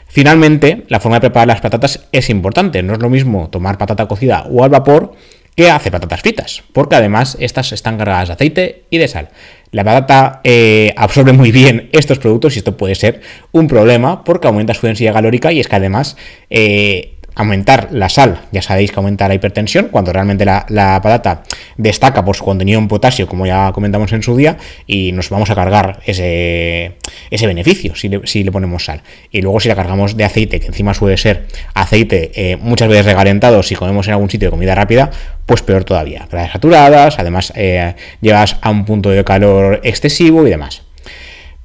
Finalmente, 0.06 0.84
la 0.86 1.00
forma 1.00 1.16
de 1.16 1.22
preparar 1.22 1.48
las 1.48 1.60
patatas 1.60 2.06
es 2.12 2.30
importante. 2.30 2.80
No 2.84 2.92
es 2.92 3.00
lo 3.00 3.10
mismo 3.10 3.50
tomar 3.50 3.76
patata 3.76 4.06
cocida 4.06 4.46
o 4.48 4.62
al 4.62 4.70
vapor 4.70 5.14
que 5.56 5.68
hacer 5.68 5.90
patatas 5.90 6.20
fritas, 6.20 6.62
porque 6.72 6.94
además 6.94 7.36
estas 7.40 7.72
están 7.72 7.98
cargadas 7.98 8.28
de 8.28 8.34
aceite 8.34 8.84
y 8.90 8.98
de 8.98 9.08
sal. 9.08 9.30
La 9.72 9.82
patata 9.82 10.40
eh, 10.44 10.94
absorbe 10.96 11.32
muy 11.32 11.50
bien 11.50 11.88
estos 11.90 12.20
productos 12.20 12.54
y 12.54 12.60
esto 12.60 12.76
puede 12.76 12.94
ser 12.94 13.20
un 13.50 13.66
problema 13.66 14.22
porque 14.22 14.46
aumenta 14.46 14.74
su 14.74 14.86
densidad 14.86 15.14
calórica 15.14 15.50
y 15.50 15.58
es 15.58 15.66
que 15.66 15.74
además 15.74 16.16
eh, 16.48 17.17
aumentar 17.38 17.88
la 17.92 18.08
sal, 18.08 18.40
ya 18.50 18.60
sabéis 18.62 18.90
que 18.90 18.98
aumenta 18.98 19.28
la 19.28 19.34
hipertensión, 19.34 19.88
cuando 19.90 20.12
realmente 20.12 20.44
la, 20.44 21.00
patata 21.00 21.44
destaca 21.76 22.24
por 22.24 22.34
su 22.34 22.44
contenido 22.44 22.80
en 22.80 22.88
potasio, 22.88 23.28
como 23.28 23.46
ya 23.46 23.70
comentamos 23.72 24.12
en 24.12 24.24
su 24.24 24.36
día, 24.36 24.56
y 24.88 25.12
nos 25.12 25.30
vamos 25.30 25.48
a 25.48 25.54
cargar 25.54 26.00
ese, 26.04 26.96
ese 27.30 27.46
beneficio 27.46 27.94
si 27.94 28.08
le, 28.08 28.52
ponemos 28.52 28.84
sal. 28.84 29.02
Y 29.30 29.40
luego 29.40 29.60
si 29.60 29.68
la 29.68 29.76
cargamos 29.76 30.16
de 30.16 30.24
aceite, 30.24 30.58
que 30.58 30.66
encima 30.66 30.94
suele 30.94 31.16
ser 31.16 31.46
aceite 31.74 32.32
eh, 32.34 32.56
muchas 32.56 32.88
veces 32.88 33.06
recalentado 33.06 33.62
si 33.62 33.76
comemos 33.76 34.08
en 34.08 34.14
algún 34.14 34.28
sitio 34.28 34.48
de 34.48 34.50
comida 34.50 34.74
rápida, 34.74 35.10
pues 35.46 35.62
peor 35.62 35.84
todavía. 35.84 36.26
Grasas 36.28 36.52
saturadas, 36.54 37.20
además 37.20 37.52
eh, 37.54 37.94
llevas 38.20 38.56
a 38.60 38.70
un 38.70 38.84
punto 38.84 39.10
de 39.10 39.22
calor 39.22 39.80
excesivo 39.84 40.44
y 40.44 40.50
demás. 40.50 40.87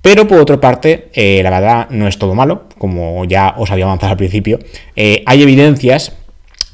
Pero 0.03 0.27
por 0.27 0.37
otra 0.39 0.59
parte, 0.59 1.07
eh, 1.13 1.39
la 1.43 1.49
verdad 1.49 1.87
no 1.89 2.09
es 2.09 2.17
todo 2.17 2.35
malo, 2.35 2.63
como 2.77 3.23
ya 3.23 3.55
os 3.57 3.71
había 3.71 3.85
avanzado 3.85 4.11
al 4.11 4.17
principio. 4.17 4.59
Eh, 4.97 5.23
hay 5.25 5.41
evidencias 5.41 6.11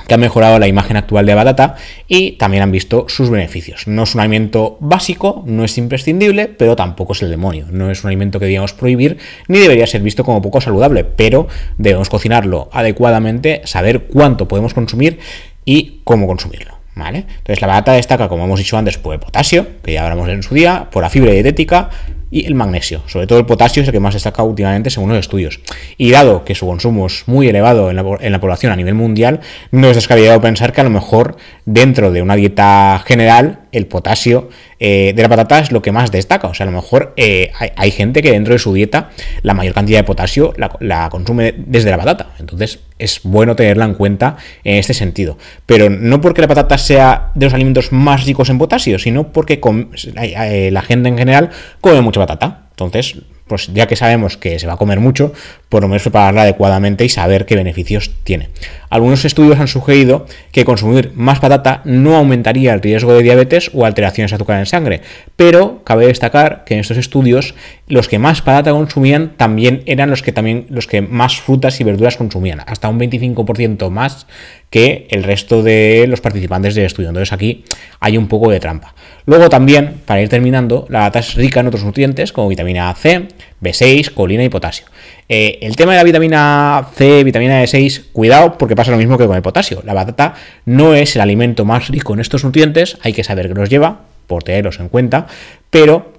que 0.08 0.16
han 0.16 0.20
mejorado 0.20 0.58
la 0.58 0.68
imagen 0.68 0.98
actual 0.98 1.28
de 1.28 1.36
batata 1.36 1.76
y 2.08 2.32
también 2.34 2.64
han 2.64 2.72
visto 2.72 3.06
sus 3.08 3.30
beneficios. 3.30 3.86
No 3.86 4.02
es 4.02 4.16
un 4.16 4.22
alimento 4.22 4.78
básico, 4.80 5.44
no 5.46 5.64
es 5.64 5.78
imprescindible, 5.78 6.48
pero 6.48 6.76
tampoco 6.76 7.14
es 7.14 7.22
el 7.22 7.30
demonio. 7.30 7.68
No 7.70 7.92
es 7.92 8.04
un 8.04 8.08
alimento 8.08 8.40
que 8.40 8.46
debíamos 8.46 8.74
prohibir 8.74 9.20
ni 9.48 9.60
debería 9.60 9.86
ser 9.86 10.02
visto 10.02 10.24
como 10.24 10.42
poco 10.42 10.60
saludable, 10.60 11.04
pero 11.04 11.48
debemos 11.78 12.10
cocinarlo 12.10 12.70
adecuadamente, 12.72 13.62
saber 13.66 14.06
cuánto 14.06 14.48
podemos 14.48 14.74
consumir 14.74 15.20
y 15.66 16.02
cómo 16.04 16.26
consumirlo. 16.26 16.80
¿Vale? 16.96 17.20
Entonces 17.20 17.62
la 17.62 17.68
batata 17.68 17.94
destaca, 17.94 18.28
como 18.28 18.46
hemos 18.46 18.58
dicho 18.58 18.76
antes, 18.76 18.98
por 18.98 19.14
el 19.14 19.20
potasio, 19.20 19.68
que 19.84 19.94
ya 19.94 20.04
hablamos 20.04 20.28
en 20.30 20.42
su 20.42 20.56
día, 20.56 20.90
por 20.92 21.04
la 21.04 21.12
fibra 21.12 21.32
dietética 21.32 21.92
y 22.32 22.46
el 22.46 22.56
magnesio. 22.56 23.02
Sobre 23.08 23.28
todo 23.28 23.40
el 23.40 23.46
potasio 23.46 23.82
es 23.82 23.88
el 23.88 23.92
que 23.92 24.00
más 24.00 24.14
destaca 24.14 24.44
últimamente 24.44 24.90
según 24.90 25.10
los 25.10 25.20
estudios. 25.20 25.60
Y 25.98 26.12
dado 26.12 26.44
que 26.44 26.56
su 26.56 26.66
consumo 26.66 27.08
es 27.08 27.24
muy 27.28 27.48
elevado 27.48 27.90
en 27.90 27.96
la, 27.96 28.06
en 28.20 28.32
la, 28.32 28.40
población 28.40 28.72
a 28.72 28.76
nivel 28.76 28.96
mundial, 28.96 29.40
no 29.72 29.90
es 29.90 29.96
descabellado 29.96 30.42
pensar 30.42 30.74
que 30.74 30.82
a 30.82 30.84
lo 30.84 30.90
mejor 30.90 31.38
dentro 31.66 32.12
de 32.12 32.22
una 32.22 32.36
dieta 32.36 33.04
general 33.06 33.59
el 33.72 33.88
potasio 33.88 34.50
eh, 34.80 35.14
de 35.16 35.22
la 35.22 35.30
patata 35.30 35.60
es 35.60 35.72
lo 35.72 35.82
que 35.82 35.92
más 35.92 36.12
destaca. 36.12 36.48
O 36.48 36.54
sea, 36.54 36.66
a 36.66 36.70
lo 36.70 36.76
mejor 36.76 37.14
eh, 37.18 37.52
hay, 37.76 37.92
gente 37.92 38.22
que 38.22 38.32
dentro 38.32 38.54
de 38.54 38.60
su 38.60 38.74
dieta 38.74 39.10
la 39.42 39.54
mayor 39.54 39.74
cantidad 39.74 40.00
de 40.00 40.04
potasio 40.04 40.54
la, 40.58 41.10
consume 41.10 41.54
desde 41.58 41.92
la 41.92 41.98
patata. 41.98 42.32
Entonces 42.40 42.80
es 42.98 43.22
bueno 43.24 43.56
tenerla 43.56 43.86
en 43.86 43.94
cuenta 43.94 44.38
en 44.64 44.76
este 44.78 44.94
sentido. 44.94 45.38
Pero 45.66 45.90
no 45.90 46.22
porque 46.22 46.42
la 46.42 46.48
patata 46.48 46.78
sea 46.78 47.32
de 47.36 47.46
los 47.46 47.54
alimentos 47.54 47.92
más 47.92 48.26
ricos 48.26 48.50
en 48.50 48.58
potasio, 48.58 49.00
sino 49.00 49.32
porque 49.32 49.60
com, 49.60 49.90
eh, 50.16 50.70
la 50.72 50.82
gente 50.82 51.10
en 51.10 51.18
general 51.18 51.50
come 51.82 52.02
mucha 52.02 52.20
patata. 52.20 52.68
Entonces, 52.72 53.18
pues 53.50 53.70
ya 53.74 53.88
que 53.88 53.98
sabemos 53.98 54.38
que 54.38 54.60
se 54.60 54.68
va 54.68 54.74
a 54.74 54.78
comer 54.78 55.02
mucho, 55.02 55.34
por 55.68 55.82
lo 55.82 55.90
menos 55.90 56.04
prepararla 56.04 56.44
adecuadamente 56.44 57.04
y 57.04 57.10
saber 57.10 57.46
qué 57.46 57.56
beneficios 57.56 58.12
tiene. 58.24 58.50
Algunos 58.90 59.26
estudios 59.26 59.60
han 59.60 59.68
sugerido 59.68 60.26
que 60.52 60.64
consumir 60.64 61.12
más 61.16 61.40
patata 61.40 61.82
no 61.84 62.16
aumentaría 62.16 62.74
el 62.74 62.82
riesgo 62.82 63.14
de 63.14 63.24
diabetes 63.24 63.72
o 63.74 63.86
alteraciones 63.86 64.32
de 64.32 64.36
azúcar 64.36 64.60
en 64.60 64.66
sangre, 64.66 65.02
pero 65.36 65.84
cabe 65.84 66.08
destacar 66.08 66.64
que 66.64 66.76
en 66.76 66.80
estos 66.80 66.98
estudios 66.98 67.56
los 67.90 68.08
que 68.08 68.20
más 68.20 68.44
patata 68.44 68.72
consumían 68.72 69.34
también 69.36 69.82
eran 69.88 70.12
los 70.12 70.22
que 70.22 70.32
también 70.32 70.68
los 70.70 70.86
que 70.86 71.02
más 71.02 71.42
frutas 71.42 71.80
y 71.82 71.84
verduras 71.84 72.18
consumían, 72.18 72.62
hasta 72.66 72.88
un 72.88 73.00
25% 73.00 73.90
más 73.90 74.28
que 74.70 75.08
el 75.10 75.24
resto 75.24 75.64
de 75.64 76.06
los 76.08 76.22
participantes 76.22 76.76
del 76.76 76.86
estudio. 76.86 77.10
Entonces 77.10 77.34
aquí 77.34 77.66
hay 78.00 78.16
un 78.16 78.28
poco 78.28 78.52
de 78.52 78.60
trampa. 78.60 78.94
Luego 79.26 79.50
también, 79.50 80.02
para 80.06 80.22
ir 80.22 80.30
terminando, 80.30 80.86
la 80.90 81.00
patata 81.00 81.20
es 81.20 81.34
rica 81.34 81.62
en 81.62 81.68
otros 81.68 81.84
nutrientes 81.84 82.32
como 82.32 82.48
vitamina 82.48 82.94
C, 82.94 83.28
B6, 83.60 84.14
colina 84.14 84.44
y 84.44 84.50
potasio. 84.50 84.86
Eh, 85.28 85.58
el 85.64 85.76
tema 85.76 85.94
de 85.94 85.98
la 85.98 86.04
vitamina 86.04 86.88
C, 86.94 87.24
vitamina 87.24 87.64
B6, 87.64 88.12
cuidado 88.14 88.56
porque 88.58 88.76
pasa 88.76 88.92
lo 88.92 88.98
mismo 88.98 89.18
que 89.18 89.26
con 89.26 89.36
el 89.36 89.42
potasio. 89.42 89.82
La 89.84 89.96
batata 89.96 90.36
no 90.66 90.94
es 90.94 91.16
el 91.16 91.22
alimento 91.22 91.66
más 91.66 91.88
rico 91.88 92.14
en 92.14 92.20
estos 92.20 92.44
nutrientes, 92.44 93.00
hay 93.02 93.14
que 93.14 93.24
saber 93.24 93.48
que 93.48 93.56
los 93.56 93.70
lleva, 93.70 94.02
por 94.28 94.44
tenerlos 94.44 94.80
en 94.80 94.90
cuenta, 94.90 95.26
pero 95.72 96.14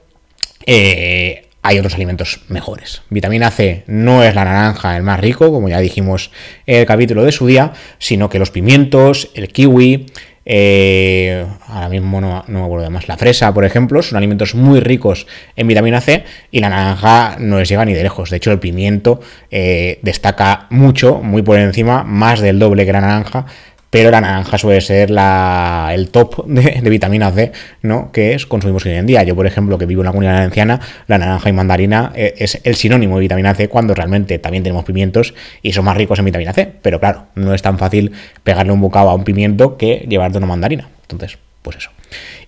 eh, 0.66 1.46
hay 1.62 1.78
otros 1.78 1.94
alimentos 1.94 2.40
mejores. 2.48 3.02
Vitamina 3.10 3.50
C 3.50 3.84
no 3.86 4.24
es 4.24 4.34
la 4.34 4.44
naranja 4.44 4.96
el 4.96 5.02
más 5.02 5.20
rico, 5.20 5.50
como 5.50 5.68
ya 5.68 5.78
dijimos 5.80 6.30
en 6.66 6.80
el 6.80 6.86
capítulo 6.86 7.24
de 7.24 7.32
su 7.32 7.46
día, 7.46 7.72
sino 7.98 8.28
que 8.28 8.38
los 8.38 8.50
pimientos, 8.50 9.30
el 9.34 9.48
kiwi, 9.48 10.06
eh, 10.52 11.46
ahora 11.68 11.88
mismo 11.88 12.20
no, 12.20 12.44
me 12.48 12.60
acuerdo 12.60 12.84
de 12.84 12.90
más. 12.90 13.08
La 13.08 13.16
fresa, 13.16 13.52
por 13.52 13.64
ejemplo, 13.64 14.02
son 14.02 14.16
alimentos 14.16 14.54
muy 14.54 14.80
ricos 14.80 15.26
en 15.54 15.68
vitamina 15.68 16.00
C 16.00 16.24
y 16.50 16.60
la 16.60 16.70
naranja 16.70 17.36
no 17.38 17.58
les 17.58 17.68
llega 17.68 17.84
ni 17.84 17.94
de 17.94 18.02
lejos. 18.02 18.30
De 18.30 18.38
hecho, 18.38 18.50
el 18.50 18.58
pimiento 18.58 19.20
eh, 19.50 19.98
destaca 20.02 20.66
mucho, 20.70 21.18
muy 21.18 21.42
por 21.42 21.58
encima, 21.58 22.04
más 22.04 22.40
del 22.40 22.58
doble 22.58 22.86
que 22.86 22.92
la 22.92 23.02
naranja 23.02 23.46
pero 23.90 24.12
la 24.12 24.20
naranja 24.20 24.56
suele 24.56 24.80
ser 24.80 25.10
la, 25.10 25.90
el 25.92 26.10
top 26.10 26.46
de, 26.46 26.88
vitamina 26.88 27.30
C, 27.32 27.52
¿no? 27.82 28.12
Que 28.12 28.34
es, 28.34 28.46
consumimos 28.46 28.86
hoy 28.86 28.92
en 28.92 29.06
día. 29.06 29.24
Yo, 29.24 29.34
por 29.34 29.46
ejemplo, 29.46 29.76
que 29.78 29.86
vivo 29.86 30.02
en 30.02 30.06
la 30.06 30.12
comunidad 30.12 30.34
valenciana, 30.34 30.80
la 31.08 31.18
naranja 31.18 31.48
y 31.48 31.52
mandarina 31.52 32.12
eh, 32.14 32.34
es 32.38 32.60
el 32.62 32.76
sinónimo 32.76 33.16
de 33.16 33.22
vitamina 33.22 33.54
C 33.54 33.68
cuando 33.68 33.92
realmente 33.94 34.38
también 34.38 34.62
tenemos 34.62 34.84
pimientos 34.84 35.34
y 35.62 35.72
son 35.72 35.84
más 35.84 35.96
ricos 35.96 36.20
en 36.20 36.24
vitamina 36.24 36.52
C. 36.52 36.72
Pero 36.80 37.00
claro, 37.00 37.26
no 37.34 37.52
es 37.52 37.62
tan 37.62 37.78
fácil 37.78 38.12
pegarle 38.44 38.72
un 38.72 38.80
bocado 38.80 39.10
a 39.10 39.14
un 39.14 39.24
pimiento 39.24 39.76
que 39.76 40.06
llevarte 40.08 40.38
una 40.38 40.46
mandarina. 40.46 40.88
Entonces, 41.02 41.38
pues 41.62 41.76
eso. 41.76 41.90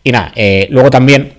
Y 0.04 0.12
nada, 0.12 0.32
eh, 0.36 0.68
luego 0.70 0.90
también, 0.90 1.34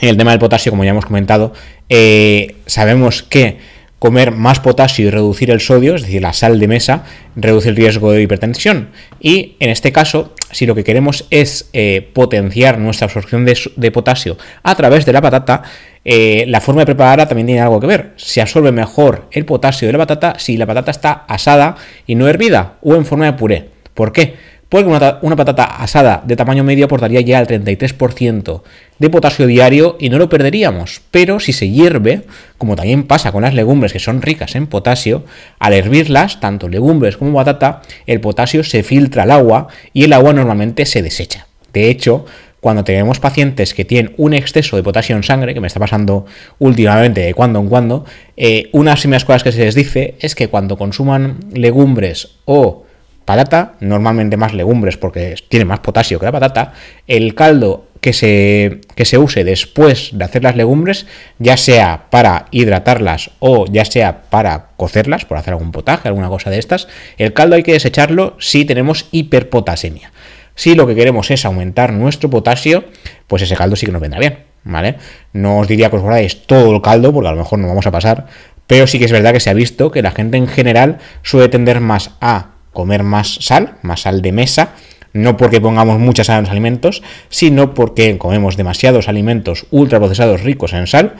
en 0.00 0.08
el 0.08 0.16
tema 0.16 0.30
del 0.30 0.40
potasio, 0.40 0.72
como 0.72 0.84
ya 0.84 0.90
hemos 0.90 1.04
comentado, 1.04 1.52
eh, 1.90 2.56
sabemos 2.66 3.22
que 3.22 3.58
comer 4.04 4.32
más 4.32 4.60
potasio 4.60 5.06
y 5.06 5.10
reducir 5.10 5.50
el 5.50 5.62
sodio, 5.62 5.94
es 5.94 6.02
decir, 6.02 6.20
la 6.20 6.34
sal 6.34 6.60
de 6.60 6.68
mesa, 6.68 7.04
reduce 7.36 7.70
el 7.70 7.74
riesgo 7.74 8.12
de 8.12 8.20
hipertensión. 8.20 8.90
Y 9.18 9.56
en 9.60 9.70
este 9.70 9.92
caso, 9.92 10.34
si 10.50 10.66
lo 10.66 10.74
que 10.74 10.84
queremos 10.84 11.26
es 11.30 11.70
eh, 11.72 12.06
potenciar 12.12 12.78
nuestra 12.78 13.06
absorción 13.06 13.46
de, 13.46 13.90
potasio 13.92 14.36
a 14.62 14.74
través 14.74 15.06
de 15.06 15.14
la 15.14 15.22
patata, 15.22 15.62
eh, 16.04 16.44
la 16.48 16.60
forma 16.60 16.82
de 16.82 16.84
prepararla 16.84 17.26
también 17.26 17.46
tiene 17.46 17.62
algo 17.62 17.80
que 17.80 17.86
ver. 17.86 18.12
Se 18.16 18.42
absorbe 18.42 18.72
mejor 18.72 19.26
el 19.32 19.46
potasio 19.46 19.88
de 19.88 19.92
la 19.92 19.98
patata 20.00 20.38
si 20.38 20.58
la 20.58 20.66
patata 20.66 20.90
está 20.90 21.24
asada 21.26 21.76
y 22.06 22.14
no 22.14 22.28
hervida 22.28 22.74
o 22.82 22.96
en 22.96 23.06
forma 23.06 23.24
de 23.24 23.32
puré. 23.32 23.68
¿Por 23.94 24.12
qué? 24.12 24.34
Porque 24.74 24.88
una, 24.88 25.18
una, 25.22 25.36
patata 25.36 25.62
asada 25.62 26.24
de 26.26 26.34
tamaño 26.34 26.64
medio 26.64 26.86
aportaría 26.86 27.20
ya 27.20 27.38
el 27.38 27.46
33% 27.46 28.62
de 28.98 29.08
potasio 29.08 29.46
diario 29.46 29.96
y 30.00 30.08
no 30.08 30.18
lo 30.18 30.28
perderíamos. 30.28 31.00
Pero 31.12 31.38
si 31.38 31.52
se 31.52 31.70
hierve, 31.70 32.22
como 32.58 32.74
también 32.74 33.04
pasa 33.04 33.30
con 33.30 33.42
las 33.42 33.54
legumbres 33.54 33.92
que 33.92 34.00
son 34.00 34.20
ricas 34.20 34.56
en 34.56 34.66
potasio, 34.66 35.22
al 35.60 35.74
hervirlas, 35.74 36.40
tanto 36.40 36.68
legumbres 36.68 37.16
como 37.16 37.34
patata, 37.34 37.82
el 38.06 38.20
potasio 38.20 38.64
se 38.64 38.82
filtra 38.82 39.22
al 39.22 39.30
agua 39.30 39.68
y 39.92 40.02
el 40.02 40.12
agua 40.12 40.32
normalmente 40.32 40.86
se 40.86 41.02
desecha. 41.02 41.46
De 41.72 41.88
hecho, 41.88 42.26
cuando 42.58 42.82
tenemos 42.82 43.20
pacientes 43.20 43.74
que 43.74 43.84
tienen 43.84 44.12
un 44.16 44.34
exceso 44.34 44.74
de 44.74 44.82
potasio 44.82 45.14
en 45.14 45.22
sangre, 45.22 45.54
que 45.54 45.60
me 45.60 45.68
está 45.68 45.78
pasando 45.78 46.26
últimamente 46.58 47.20
de 47.20 47.34
cuando 47.34 47.60
en 47.60 47.68
cuando, 47.68 48.06
eh, 48.36 48.70
unas 48.72 48.98
primeras 48.98 49.24
cosas 49.24 49.44
que 49.44 49.52
se 49.52 49.66
les 49.66 49.76
dice 49.76 50.16
es 50.18 50.34
que 50.34 50.48
cuando 50.48 50.76
consuman 50.76 51.38
legumbres 51.52 52.38
o 52.44 52.83
patata, 53.24 53.74
normalmente 53.80 54.36
más 54.36 54.52
legumbres 54.52 54.96
porque 54.96 55.34
tiene 55.48 55.64
más 55.64 55.80
potasio 55.80 56.18
que 56.18 56.26
la 56.26 56.32
patata, 56.32 56.72
el 57.06 57.34
caldo 57.34 57.86
que 58.00 58.12
se, 58.12 58.82
que 58.94 59.06
se 59.06 59.16
use 59.16 59.44
después 59.44 60.10
de 60.12 60.24
hacer 60.24 60.42
las 60.42 60.56
legumbres, 60.56 61.06
ya 61.38 61.56
sea 61.56 62.06
para 62.10 62.46
hidratarlas 62.50 63.30
o 63.38 63.64
ya 63.64 63.86
sea 63.86 64.24
para 64.28 64.66
cocerlas, 64.76 65.24
por 65.24 65.38
hacer 65.38 65.54
algún 65.54 65.72
potaje, 65.72 66.08
alguna 66.08 66.28
cosa 66.28 66.50
de 66.50 66.58
estas, 66.58 66.86
el 67.16 67.32
caldo 67.32 67.56
hay 67.56 67.62
que 67.62 67.72
desecharlo 67.72 68.36
si 68.38 68.66
tenemos 68.66 69.06
hiperpotasemia. 69.10 70.12
Si 70.54 70.74
lo 70.74 70.86
que 70.86 70.94
queremos 70.94 71.30
es 71.30 71.46
aumentar 71.46 71.92
nuestro 71.94 72.28
potasio, 72.28 72.84
pues 73.26 73.42
ese 73.42 73.56
caldo 73.56 73.74
sí 73.74 73.86
que 73.86 73.92
nos 73.92 74.02
vendrá 74.02 74.20
bien, 74.20 74.40
¿vale? 74.64 74.96
No 75.32 75.58
os 75.58 75.66
diría 75.66 75.88
que 75.88 75.96
os 75.96 76.02
guardéis 76.02 76.46
todo 76.46 76.74
el 76.74 76.82
caldo, 76.82 77.12
porque 77.12 77.28
a 77.28 77.32
lo 77.32 77.38
mejor 77.38 77.58
no 77.58 77.68
vamos 77.68 77.86
a 77.86 77.90
pasar, 77.90 78.26
pero 78.66 78.86
sí 78.86 78.98
que 78.98 79.06
es 79.06 79.12
verdad 79.12 79.32
que 79.32 79.40
se 79.40 79.50
ha 79.50 79.54
visto 79.54 79.90
que 79.90 80.02
la 80.02 80.10
gente 80.10 80.36
en 80.36 80.46
general 80.46 80.98
suele 81.22 81.48
tender 81.48 81.80
más 81.80 82.10
a 82.20 82.53
comer 82.74 83.02
más 83.02 83.38
sal, 83.40 83.78
más 83.80 84.02
sal 84.02 84.20
de 84.20 84.32
mesa, 84.32 84.74
no 85.14 85.38
porque 85.38 85.60
pongamos 85.60 85.98
mucha 85.98 86.24
sal 86.24 86.38
en 86.38 86.42
los 86.42 86.50
alimentos, 86.50 87.02
sino 87.30 87.72
porque 87.72 88.18
comemos 88.18 88.58
demasiados 88.58 89.08
alimentos 89.08 89.66
ultraprocesados 89.70 90.42
ricos 90.42 90.74
en 90.74 90.86
sal 90.86 91.14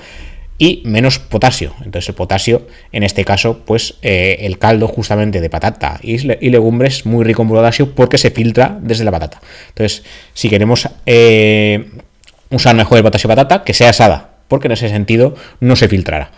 y 0.59 0.83
menos 0.85 1.19
potasio. 1.19 1.73
Entonces 1.85 2.09
el 2.09 2.15
potasio, 2.15 2.67
en 2.93 3.03
este 3.03 3.25
caso, 3.25 3.61
pues 3.65 3.95
eh, 4.03 4.39
el 4.41 4.59
caldo 4.59 4.89
justamente 4.89 5.41
de 5.41 5.51
patata 5.51 5.99
y, 6.03 6.19
legumbres 6.19 7.07
muy 7.07 7.25
rico 7.25 7.43
en 7.43 7.49
potasio 7.49 7.95
porque 7.95 8.19
se 8.19 8.31
filtra 8.31 8.77
desde 8.81 9.05
la 9.05 9.11
patata. 9.11 9.41
Entonces, 9.69 10.05
si 10.33 10.49
queremos 10.49 10.89
eh, 11.07 11.91
usar 12.51 12.75
mejor 12.75 12.99
el 12.99 13.05
potasio 13.05 13.29
patata, 13.29 13.65
que 13.65 13.75
sea 13.75 13.91
asada, 13.91 14.31
porque 14.49 14.69
en 14.69 14.73
ese 14.73 14.89
sentido 14.89 15.35
no 15.61 15.77
se 15.77 15.89
filtrará. 15.89 16.31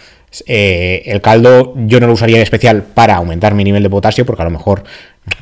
Eh, 0.47 1.03
el 1.07 1.21
caldo 1.21 1.75
yo 1.77 2.01
no 2.01 2.07
lo 2.07 2.13
usaría 2.13 2.37
en 2.37 2.43
especial 2.43 2.83
para 2.83 3.17
aumentar 3.17 3.55
mi 3.55 3.65
nivel 3.65 3.83
de 3.83 3.91
potasio, 3.91 4.27
porque 4.27 4.43
a 4.43 4.45
lo 4.45 4.51
mejor 4.51 4.85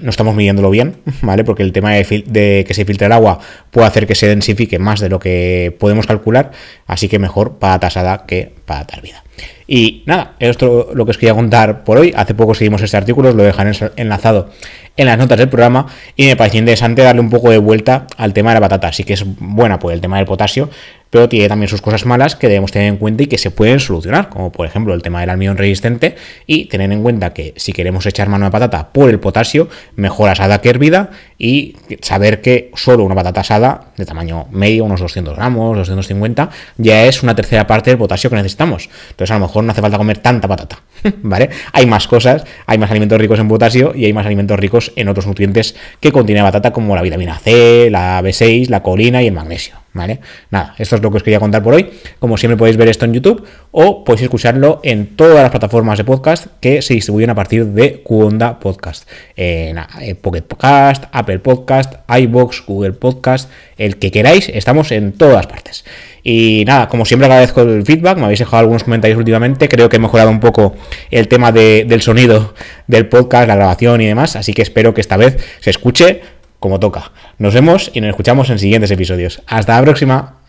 no 0.00 0.10
estamos 0.10 0.34
midiéndolo 0.34 0.70
bien, 0.70 0.96
¿vale? 1.22 1.44
Porque 1.44 1.62
el 1.62 1.72
tema 1.72 1.92
de, 1.92 2.24
de, 2.26 2.64
que 2.66 2.74
se 2.74 2.84
filtre 2.84 3.06
el 3.06 3.12
agua 3.12 3.38
puede 3.74 3.88
hacer 3.88 4.06
que 4.06 4.14
se 4.14 4.28
densifique 4.28 4.78
más 4.78 5.00
de 5.00 5.08
lo 5.08 5.18
que 5.18 5.76
podemos 5.80 6.06
calcular, 6.06 6.52
así 6.86 7.08
que 7.08 7.18
mejor 7.18 7.58
para 7.58 7.80
tasada 7.80 8.24
que 8.24 8.52
para 8.64 8.86
hervida. 8.96 9.24
Y 9.66 10.04
nada, 10.06 10.36
esto 10.38 10.90
es 10.90 10.96
lo 10.96 11.04
que 11.04 11.10
os 11.10 11.18
quería 11.18 11.34
contar 11.34 11.84
por 11.84 11.98
hoy. 11.98 12.12
Hace 12.14 12.34
poco 12.34 12.54
seguimos 12.54 12.82
este 12.82 12.96
artículo, 12.96 13.30
os 13.30 13.34
lo 13.34 13.42
dejaré 13.42 13.72
enlazado 13.96 14.50
en 14.96 15.06
las 15.06 15.18
notas 15.18 15.38
del 15.38 15.48
programa 15.48 15.86
y 16.14 16.26
me 16.26 16.36
pareció 16.36 16.60
interesante 16.60 17.02
darle 17.02 17.20
un 17.20 17.30
poco 17.30 17.50
de 17.50 17.58
vuelta 17.58 18.06
al 18.16 18.32
tema 18.32 18.50
de 18.50 18.54
la 18.56 18.60
patata. 18.60 18.88
Así 18.88 19.02
que 19.04 19.14
es 19.14 19.24
buena 19.24 19.78
por 19.78 19.92
el 19.92 20.00
tema 20.00 20.18
del 20.18 20.26
potasio, 20.26 20.68
pero 21.08 21.28
tiene 21.28 21.48
también 21.48 21.68
sus 21.68 21.80
cosas 21.80 22.04
malas 22.04 22.36
que 22.36 22.46
debemos 22.46 22.72
tener 22.72 22.88
en 22.88 22.98
cuenta 22.98 23.22
y 23.22 23.26
que 23.26 23.38
se 23.38 23.50
pueden 23.50 23.80
solucionar, 23.80 24.28
como 24.28 24.52
por 24.52 24.66
ejemplo 24.66 24.92
el 24.94 25.00
tema 25.00 25.20
del 25.20 25.30
almidón 25.30 25.56
resistente 25.56 26.16
y 26.46 26.66
tener 26.66 26.92
en 26.92 27.02
cuenta 27.02 27.32
que 27.32 27.54
si 27.56 27.72
queremos 27.72 28.04
echar 28.04 28.28
mano 28.28 28.44
de 28.44 28.50
patata 28.50 28.92
por 28.92 29.08
el 29.08 29.18
potasio, 29.18 29.68
mejor 29.96 30.28
asada 30.28 30.60
que 30.60 30.68
hervida 30.68 31.10
y 31.38 31.76
saber 32.02 32.40
que 32.40 32.70
solo 32.74 33.04
una 33.04 33.14
patata 33.14 33.40
asada 33.40 33.63
de 33.96 34.04
tamaño 34.04 34.46
medio, 34.50 34.84
unos 34.84 35.00
200 35.00 35.36
gramos, 35.36 35.76
250, 35.76 36.50
ya 36.78 37.04
es 37.06 37.22
una 37.22 37.34
tercera 37.34 37.66
parte 37.66 37.90
del 37.90 37.98
potasio 37.98 38.30
que 38.30 38.36
necesitamos. 38.36 38.88
Entonces 39.10 39.30
a 39.30 39.38
lo 39.38 39.46
mejor 39.46 39.64
no 39.64 39.72
hace 39.72 39.80
falta 39.80 39.98
comer 39.98 40.18
tanta 40.18 40.48
patata, 40.48 40.80
¿vale? 41.22 41.50
Hay 41.72 41.86
más 41.86 42.06
cosas, 42.08 42.44
hay 42.66 42.78
más 42.78 42.90
alimentos 42.90 43.18
ricos 43.18 43.38
en 43.38 43.48
potasio 43.48 43.92
y 43.94 44.04
hay 44.04 44.12
más 44.12 44.26
alimentos 44.26 44.58
ricos 44.58 44.92
en 44.96 45.08
otros 45.08 45.26
nutrientes 45.26 45.74
que 46.00 46.12
contiene 46.12 46.40
la 46.40 46.48
patata 46.48 46.72
como 46.72 46.94
la 46.94 47.02
vitamina 47.02 47.38
C, 47.38 47.88
la 47.90 48.20
B6, 48.20 48.68
la 48.68 48.82
colina 48.82 49.22
y 49.22 49.26
el 49.28 49.32
magnesio. 49.32 49.83
¿Vale? 49.94 50.18
Nada, 50.50 50.74
esto 50.76 50.96
es 50.96 51.02
lo 51.02 51.10
que 51.12 51.18
os 51.18 51.22
quería 51.22 51.38
contar 51.38 51.62
por 51.62 51.72
hoy. 51.72 51.88
Como 52.18 52.36
siempre 52.36 52.56
podéis 52.56 52.76
ver 52.76 52.88
esto 52.88 53.04
en 53.04 53.14
YouTube 53.14 53.46
o 53.70 54.04
podéis 54.04 54.24
escucharlo 54.24 54.80
en 54.82 55.14
todas 55.14 55.40
las 55.40 55.50
plataformas 55.50 55.98
de 55.98 56.04
podcast 56.04 56.48
que 56.60 56.82
se 56.82 56.94
distribuyen 56.94 57.30
a 57.30 57.36
partir 57.36 57.64
de 57.66 58.02
Cuonda 58.02 58.58
Podcast. 58.58 59.08
En 59.36 59.78
Pocket 60.20 60.42
Podcast, 60.42 61.04
Apple 61.12 61.38
Podcast, 61.38 61.94
iBox, 62.08 62.64
Google 62.66 62.92
Podcast, 62.92 63.48
el 63.78 63.96
que 63.98 64.10
queráis, 64.10 64.48
estamos 64.48 64.90
en 64.90 65.12
todas 65.12 65.46
partes. 65.46 65.84
Y 66.24 66.64
nada, 66.66 66.88
como 66.88 67.04
siempre 67.04 67.26
agradezco 67.26 67.62
el 67.62 67.84
feedback, 67.84 68.16
me 68.16 68.24
habéis 68.24 68.38
dejado 68.40 68.60
algunos 68.60 68.82
comentarios 68.82 69.18
últimamente, 69.18 69.68
creo 69.68 69.88
que 69.88 69.96
he 69.96 70.00
mejorado 70.00 70.30
un 70.30 70.40
poco 70.40 70.74
el 71.10 71.28
tema 71.28 71.52
del 71.52 72.02
sonido 72.02 72.54
del 72.86 73.08
podcast, 73.08 73.46
la 73.46 73.56
grabación 73.56 74.00
y 74.00 74.06
demás, 74.06 74.34
así 74.34 74.54
que 74.54 74.62
espero 74.62 74.94
que 74.94 75.02
esta 75.02 75.16
vez 75.18 75.36
se 75.60 75.70
escuche 75.70 76.22
como 76.64 76.80
toca. 76.80 77.12
Nos 77.36 77.52
vemos 77.52 77.90
y 77.92 78.00
nos 78.00 78.08
escuchamos 78.08 78.48
en 78.48 78.58
siguientes 78.58 78.90
episodios. 78.90 79.42
Hasta 79.46 79.76
la 79.76 79.82
próxima. 79.82 80.43